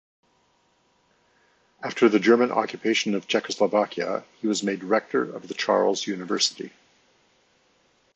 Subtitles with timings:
[1.83, 6.71] After the German occupation of Czechoslovakia he was made rector of the Charles University.